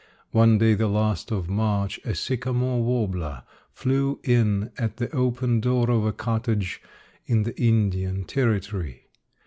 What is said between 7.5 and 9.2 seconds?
Indian Territory.